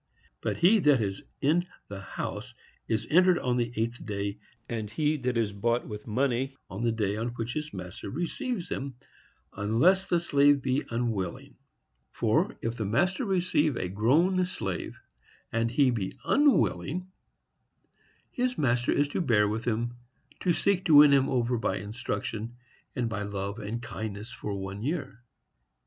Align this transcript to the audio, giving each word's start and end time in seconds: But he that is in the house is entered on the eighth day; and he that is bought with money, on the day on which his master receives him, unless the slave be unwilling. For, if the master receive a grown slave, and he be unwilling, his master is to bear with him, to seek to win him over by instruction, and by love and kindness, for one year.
But 0.41 0.57
he 0.57 0.79
that 0.79 0.99
is 0.99 1.21
in 1.41 1.67
the 1.87 2.01
house 2.01 2.55
is 2.87 3.05
entered 3.11 3.37
on 3.37 3.57
the 3.57 3.71
eighth 3.75 4.03
day; 4.03 4.39
and 4.67 4.89
he 4.89 5.15
that 5.17 5.37
is 5.37 5.53
bought 5.53 5.87
with 5.87 6.07
money, 6.07 6.55
on 6.71 6.81
the 6.83 6.91
day 6.91 7.15
on 7.17 7.27
which 7.35 7.53
his 7.53 7.71
master 7.71 8.09
receives 8.09 8.67
him, 8.69 8.95
unless 9.55 10.07
the 10.07 10.19
slave 10.19 10.59
be 10.63 10.83
unwilling. 10.89 11.55
For, 12.13 12.55
if 12.63 12.77
the 12.77 12.83
master 12.85 13.25
receive 13.25 13.75
a 13.77 13.89
grown 13.89 14.43
slave, 14.47 14.99
and 15.51 15.69
he 15.69 15.91
be 15.91 16.17
unwilling, 16.25 17.11
his 18.31 18.57
master 18.57 18.91
is 18.91 19.07
to 19.09 19.21
bear 19.21 19.47
with 19.47 19.65
him, 19.65 19.97
to 20.39 20.51
seek 20.51 20.83
to 20.85 20.95
win 20.95 21.11
him 21.13 21.29
over 21.29 21.59
by 21.59 21.77
instruction, 21.77 22.55
and 22.95 23.07
by 23.07 23.21
love 23.21 23.59
and 23.59 23.83
kindness, 23.83 24.33
for 24.33 24.55
one 24.59 24.81
year. 24.81 25.21